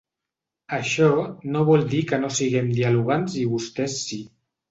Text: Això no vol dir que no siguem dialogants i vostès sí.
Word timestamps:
Això 0.77 1.09
no 1.55 1.61
vol 1.67 1.85
dir 1.91 2.01
que 2.11 2.19
no 2.23 2.31
siguem 2.39 2.73
dialogants 2.79 3.37
i 3.43 3.47
vostès 3.53 4.01
sí. 4.09 4.19